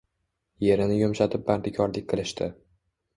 [0.67, 2.49] Yerini yumshatib mardikorlik qilishdi.